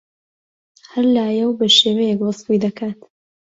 هەر 0.91 1.05
لایەو 1.15 1.57
بەشێوەیەک 1.59 2.19
وەسفی 2.23 2.61
دەکات 2.65 2.99